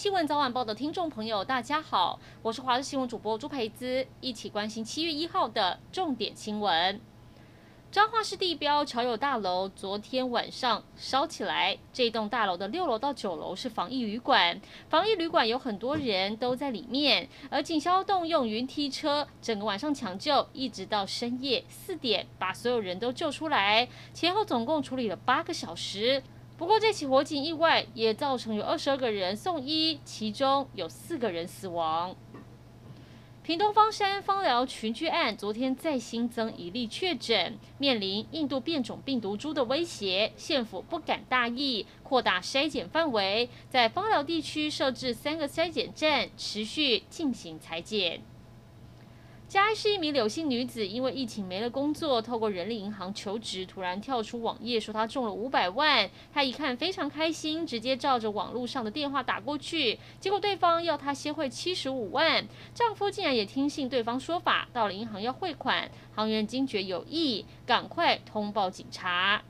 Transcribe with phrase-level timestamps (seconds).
[0.00, 6.98] 新闻早晚报的听众朋友，大家好，我是华视新闻主播朱培姿，一起关心七月一号的重点新闻。
[7.92, 14.58] 彰化市地标侨友大楼昨天晚上烧起来，这栋大楼的六楼到九楼是防疫旅馆，
[14.88, 26.22] 防疫旅馆有很多人都在里面，而警消动用云梯车，整个晚上抢救，一直到深夜四点把所有人都救出来，前后总共处理了八个小时。
[26.60, 32.14] 不过这起火警意外也造成有二十二个人送医，其中有四个人死亡。
[33.42, 48.20] 屏东方山枋寮群聚案昨天再新增一例确诊，面临印度变种病毒株的威胁，县府不敢大意，扩大筛检范围，在枋寮地区设置三个筛检站，持续进行采检。
[49.50, 56.08] 嘉义市一名柳姓女子，因为疫情没了工作，透过人力银行求职，突然跳出网页说她中了五百万。
[56.32, 62.46] 她一看非常开心，直接照着网络上的电话打过去，结果对方要她先汇七十五万。
[62.72, 69.42] 丈夫竟然也听信对方说法，到了银行要汇款，行员惊觉有异，赶快通报警察。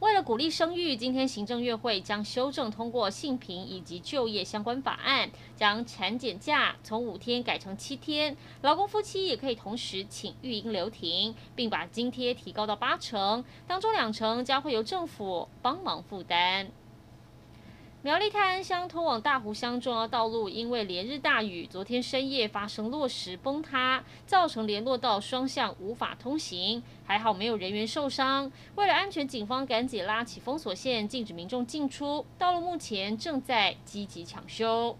[0.00, 16.70] 为了鼓励生育，今天行政院会将修正通过性平以及就业相关法案，将产检假从五天改成七天，老公夫妻也可以同时请育婴留停，并把津贴提高到八成，当中两成将会由政府帮忙负担。
[18.02, 26.82] 苗栗泰安乡通往大湖乡重要道路，因为连日大雨，昨天深夜发生落石崩塌，造成联络道双向无法通行。
[27.04, 28.50] 还好没有人员受伤。
[28.76, 32.24] 为了安全，警方赶紧拉起封锁线，禁止民众进出。
[32.38, 34.96] 道路目前正在积极抢修。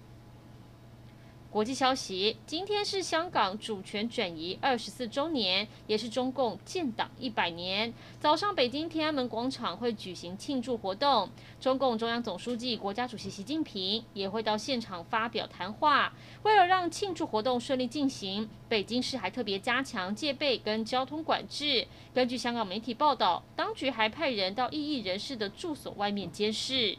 [1.51, 7.93] 国际消息：今天是香港主权转移二十四周年，也是中共建党一百年。
[8.21, 11.29] 早上，北京天安门广场会举行庆祝活动，
[11.61, 16.13] 中共中央总书记、国家主席习近平也会到现场发表谈话。
[16.45, 21.85] 为了让庆祝活动顺利进行，北京市还特别加强戒备跟交通管制。
[22.15, 26.97] 根据香港媒体报道，当局还派人到异议人士的住所外面监视。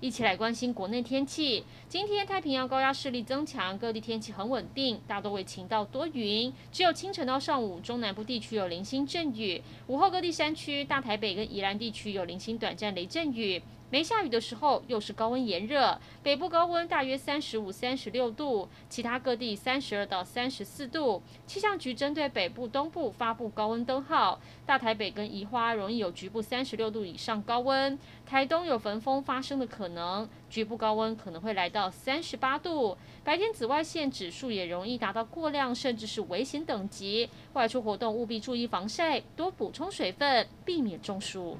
[0.00, 1.64] 一起来关心国内天气。
[1.88, 13.62] 今天太平洋高压势力增强，各地天气很稳定，大多为晴到多云，只有清晨到上午中南部地区有零星阵雨，午后各地山区、大台北跟宜兰地区有零星短暂雷阵雨。
[13.88, 21.22] 没下雨的时候，又是高温炎热，北部高温大约三十五、三十六度，其他各地三十二到三十四度。
[21.46, 32.98] 气象局针对北部、东部发布高温灯号，大台北跟宜花容易有局部三十六度以上高温，台东有焚风发生的可能，局部高温可能会来到三十八度。
[33.22, 41.56] 白天紫外线指数也容易达到过量，甚至是危险等级，外出活动务必注意防晒，多补充水分，避免中暑。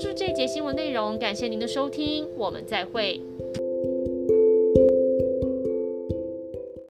[0.00, 3.20] 就是这节新闻内容，感谢您的收听，我们再会。